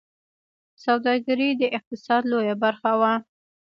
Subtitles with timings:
[0.83, 3.13] سوداګري د اقتصاد لویه برخه وه